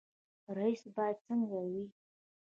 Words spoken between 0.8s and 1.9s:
باید څنګه وي؟